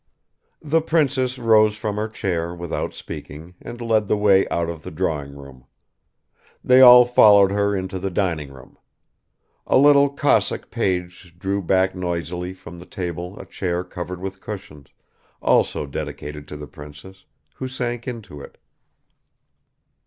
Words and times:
The 0.63 0.81
princess 0.81 1.37
rose 1.37 1.77
from 1.77 1.97
her 1.97 2.07
chair 2.07 2.55
without 2.55 2.95
speaking 2.95 3.53
and 3.61 3.79
led 3.79 4.07
the 4.07 4.17
way 4.17 4.49
out 4.49 4.67
of 4.67 4.81
the 4.81 4.89
drawing 4.89 5.35
room. 5.35 5.65
They 6.63 6.81
all 6.81 7.05
followed 7.05 7.51
her 7.51 7.75
into 7.75 7.99
the 7.99 8.09
dining 8.09 8.51
room. 8.51 8.79
A 9.67 9.77
little 9.77 10.09
Cossack 10.09 10.71
page 10.71 11.35
drew 11.37 11.61
back 11.61 11.93
noisily 11.93 12.51
from 12.51 12.79
the 12.79 12.87
table 12.87 13.37
a 13.39 13.45
chair 13.45 13.83
covered 13.83 14.21
with 14.21 14.41
cushions, 14.41 14.87
also 15.39 15.85
dedicated 15.85 16.47
to 16.47 16.57
the 16.57 16.65
princess, 16.65 17.25
who 17.57 17.67
sank 17.67 18.07
into 18.07 18.41
it. 18.41 18.57